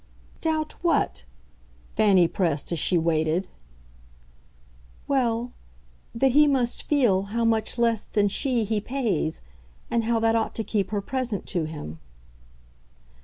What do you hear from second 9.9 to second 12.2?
and how that ought to keep her present to him."